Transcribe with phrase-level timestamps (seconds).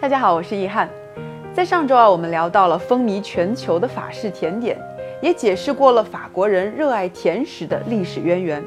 [0.00, 0.88] 大家好，我是易翰。
[1.52, 4.78] 在上周啊，我们聊到了风靡全球的法式甜点，
[5.20, 8.62] 也解释过了法国人热爱甜食的历史渊源。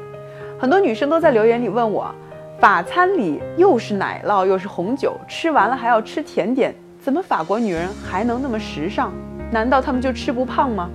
[0.58, 2.14] 很多女生都在留言里问我，
[2.60, 9.10] 法餐里又是奶酪又是红酒，吃完了还要吃甜点，怎么法国女人还能那么时尚？
[9.50, 10.90] 难道她们就吃不胖吗？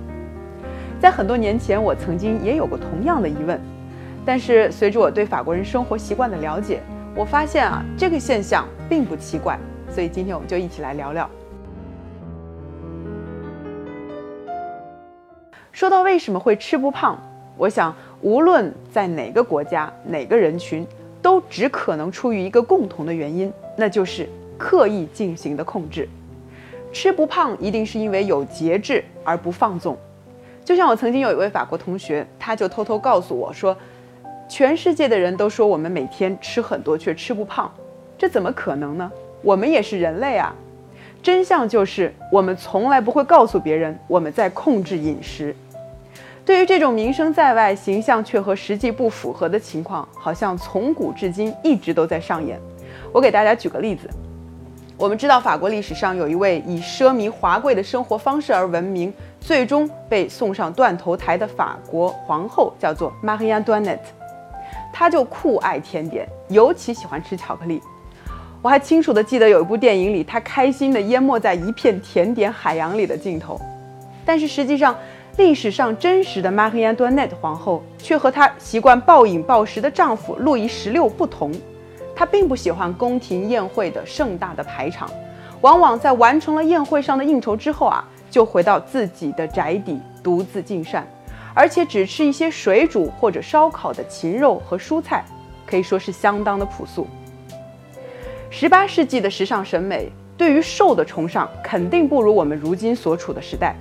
[1.00, 3.60] 在很多年前，我曾经也有过同样的疑问，
[4.24, 6.80] 但是随着我对法国人生活习惯的了解，
[7.16, 9.58] 我发现啊，这个现象并不奇怪。
[9.90, 11.28] 所以今天我们就一起来聊聊。
[15.72, 17.16] 说到为什么会吃不胖，
[17.56, 20.86] 我想无论在哪个国家、哪个人群，
[21.22, 26.08] 都只可能出于一个共同的原因，那就是刻意进行的控制。
[26.92, 29.96] 吃不胖一定是因为有节制而不放纵。
[30.64, 33.76] 就像我曾经有一位法国同学，他就偷偷告诉我说，
[34.48, 37.72] 全世界的人都说我们每天吃很多却吃不胖，
[38.16, 39.10] 这怎么可能呢？
[39.42, 40.54] 我们也是人类啊，
[41.22, 45.54] 真相就是我们从来不会告诉别人我们在控制饮食。
[46.44, 52.58] 对于这种名声在外、形象却和实际不符合的情况，好像从古至今一直都在上演。
[53.12, 54.08] 我给大家举个例子，
[54.96, 63.98] 我们知道法国历史上有一位以奢靡华贵的生活方式而闻名，最终被送上断头台的法国皇后，叫做 Marie Antoinette。
[64.90, 67.82] 她就酷爱甜点，尤其喜欢吃巧克力。
[68.60, 73.60] 我还清楚地记得有一部电影里，她开心地淹没在一片甜点海洋里的镜头。
[74.24, 74.96] 但是实际上，
[75.36, 81.52] 历史上真实的玛丽安多内特皇后却和她习惯暴饮暴食的丈夫路易十六不同。
[82.16, 85.08] 她并不喜欢宫廷宴会的盛大的排场，
[85.60, 91.06] 往往在完成了宴会上的应酬之后啊，就回到自己的宅邸独自进膳，
[91.54, 95.24] 而且只吃一些水煮或者烧烤的禽肉和蔬菜，
[95.64, 97.06] 可以说是相当的朴素。
[98.50, 103.76] 十八世纪的时尚审美对于瘦的崇尚肯定不如我们如今所处的时代，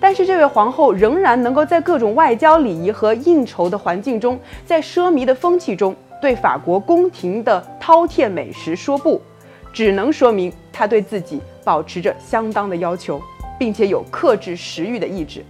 [0.00, 9.20] 但是这位皇后仍然能够在各种外交礼仪和应酬的环境中，在奢靡的风气中，对法国宫廷的饕餮美食说不，
[9.70, 13.20] 只能说明她对自己保持着相当的要求，
[13.58, 15.44] 并且有克制食欲的意志。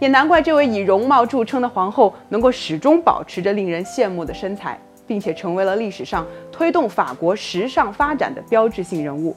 [0.00, 4.78] 也难怪这位以容貌著称的皇后能够始终保持着令人羡慕的身材。
[5.08, 9.34] 并且成为了历史上推动法国时尚发展的标志性人物。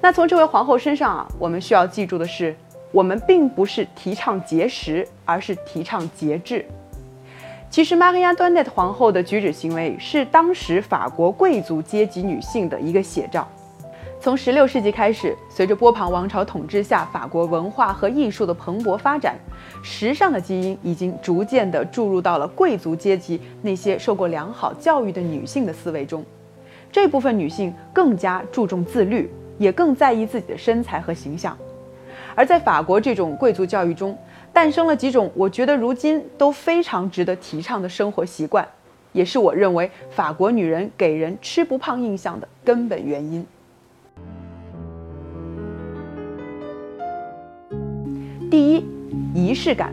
[0.00, 2.56] 那从这位皇后身上啊，我们需要记住的是，
[2.90, 6.64] 我们并不是提倡节食，而是提倡节制。
[7.68, 13.48] 其实，玛丽亚·端内特皇后的举止行为是当时法国贵族阶级女性的一个写照。
[14.22, 19.34] 从16世纪开始，随着波旁王朝统治下法国文化和艺术的蓬勃发展，
[19.82, 26.24] 时尚的基因已经逐渐地注入到了贵族阶级那些受过良好教育的女性的思维中。
[26.92, 29.28] 这部分女性更加注重自律，
[29.58, 31.58] 也更在意自己的身材和形象。
[32.36, 34.16] 而在法国这种贵族教育中，
[34.52, 38.64] 诞生了几种我觉得如今都非常值得提倡的生活习惯，
[39.10, 43.44] 也是我认为法国女人给人吃不胖印象的根本原因。
[48.52, 48.84] 第一，
[49.34, 49.90] 仪式感，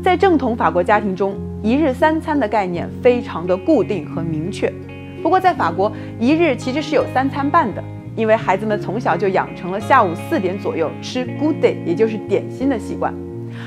[0.00, 4.72] 在正统法国家庭中，一日三餐的概念非常的固定和明确。
[5.20, 5.90] 不过，在法国，
[6.20, 7.82] 一日其实是有三餐半的，
[8.14, 13.12] 因为孩子们从小就养成了下午四点左右吃 good day，也就是点心的习惯。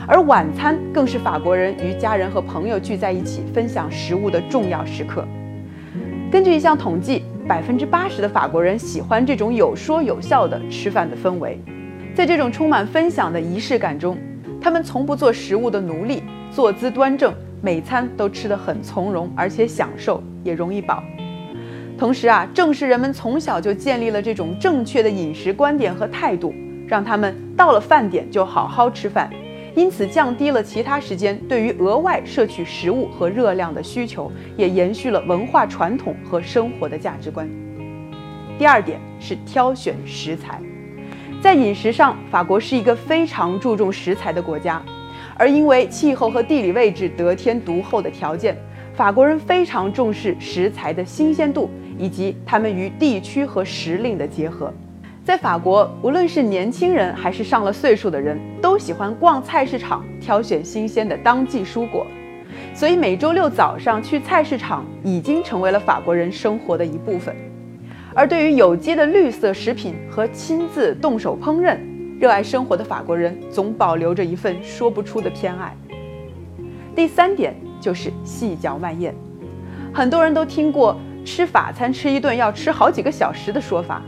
[0.07, 5.27] 而晚餐更是法国人与家人和朋友聚在一起分享食物的重要时刻。
[6.31, 11.59] 根据一项统计，百分之八十的法国人喜欢这种有说有笑的吃饭的氛围。
[12.15, 14.15] 在这种充满分享的仪式感中，
[14.61, 21.03] 他们从不做食物的奴隶，坐姿端正，每餐都吃得很从容，而且享受也容易饱。
[21.97, 26.53] 同时啊，正是人们从小就建立了这种正确的饮食观点和态度，
[26.87, 29.27] 让他们到了饭点就好好吃饭，
[29.73, 37.49] 因此降低了其他时间对于额外摄取食物和热量的需求，也延续了文化传统和生活的价值观。
[38.59, 40.61] 第二点是挑选食材。
[41.43, 44.81] 在饮食上，法国是一个非常注重食材的国家，
[45.35, 48.55] 而因为气候和地理位置得天独厚的条件，
[48.95, 51.69] 法国人非常重视食材的新鲜度
[51.99, 54.73] 以及它们与地区和时令的结合。
[55.25, 62.07] 在法国，无论是年轻人还是上了岁数的人，都喜欢逛菜市场，挑选新鲜的当季蔬果，
[62.73, 67.35] 所以每周六早上去菜市场已经成为了法国人生活的一部分。
[68.15, 71.77] 而对于有机的绿色食品和亲自动手烹饪，
[72.19, 75.75] 热爱生活的法国人总保留着一份说不出的偏爱。
[76.95, 79.15] 第三点就是细嚼慢咽，
[79.91, 80.95] 很多人都听过
[81.25, 84.03] 吃法餐吃一顿要吃好几个小时的说法，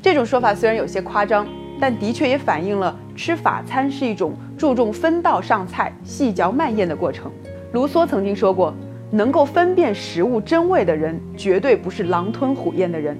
[0.00, 1.46] 这种说法虽然有些夸张，
[1.78, 7.30] 但的确也反映了吃法餐是一种注重分道上菜、细嚼慢咽的过程。
[7.72, 8.72] 卢梭曾经说过
[9.12, 13.18] ：“能够分辨食物真味的人，绝对不是狼吞虎咽的人。”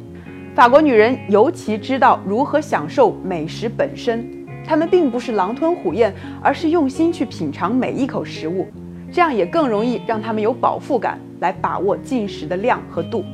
[0.55, 4.25] 法国女人尤其知道如何享受美食本身，
[4.65, 8.69] 她们并不是狼吞虎咽，而是用心去品尝每一口食物，
[9.11, 13.25] 这样也更容易让她们有饱腹感，来把握进食的量和度。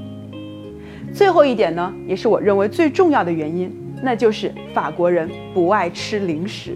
[1.12, 3.70] 最后一点呢，也是我认为最重要的原因，
[4.02, 6.74] 那就是法国人不爱吃零食。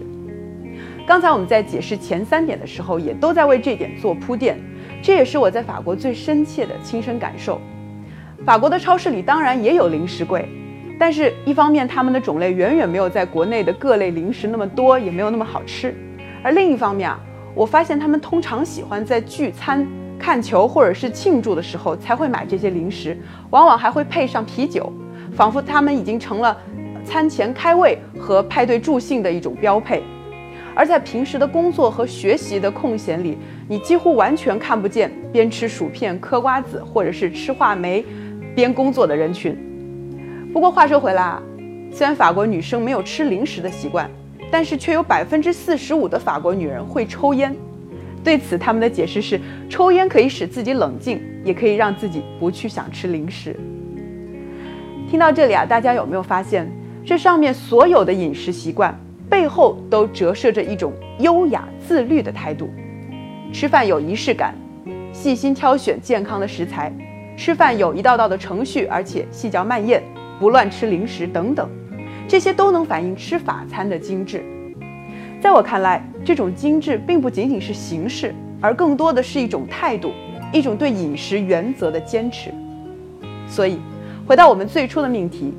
[1.07, 4.59] 刚才我们在解释前三点的时候，也都在为这点做铺垫，
[5.01, 7.59] 这也是我在法国最深切的亲身感受。
[8.43, 10.47] 法国的超市里当然也有零食柜，
[10.99, 15.91] 但是一方面他们的种类远远没有在国内的各类零食那么多，也没有那么好吃；
[16.43, 17.19] 而另一方面啊，
[17.55, 19.87] 我发现他们通常喜欢在聚餐、
[20.19, 23.17] 看球或者是庆祝的时候才会买这些零食，
[23.49, 24.91] 往往还会配上啤酒，
[25.33, 26.55] 仿佛他们已经成了
[27.03, 30.03] 餐前开胃和派对助兴的一种标配。
[30.77, 38.05] 而在平时的工作和学习的空闲里，你几乎完全看不见边吃薯片、嗑瓜子或者是吃话梅。
[38.55, 39.55] 边工作的人群。
[40.53, 41.43] 不过话说回来啊，
[41.91, 44.09] 虽然法国女生没有吃零食的习惯，
[44.49, 47.53] 但是却有百分之四十五的法国女人会抽烟。
[48.23, 53.55] 对此，他们的解释是：抽烟可以使自己冷静，也可以让自己不去想吃零食。
[55.07, 56.67] 听到这里啊，大家有没有发现，
[57.05, 58.97] 这上面所有的饮食习惯
[59.29, 62.69] 背后都折射着一种优雅自律的态度？
[63.53, 64.55] 吃饭有仪式感，
[65.13, 66.91] 细心挑选健康的食材。
[67.37, 70.01] 吃饭有一道道的程序，而且细嚼慢咽，
[70.39, 71.69] 不乱吃零食等等，
[72.27, 74.43] 这些都能反映吃法餐的精致。
[75.41, 80.11] 在我看来，这种精致并不仅仅是形式，而更多的是一种态度，
[80.51, 82.51] 一种对饮食原则的坚持。
[83.47, 83.79] 所以，
[84.25, 85.53] 回到我们最初的命题，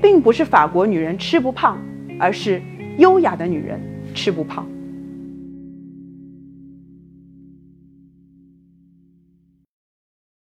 [0.00, 1.78] 并不是法国女人吃不胖，
[2.18, 2.62] 而是
[2.98, 3.80] 优雅的女人
[4.14, 4.66] 吃不胖。